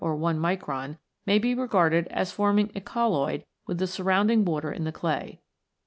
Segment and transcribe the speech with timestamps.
[0.03, 0.97] (1 micron)
[1.27, 5.41] may be regarded as form ing a colloid with the surrounding water in the clay.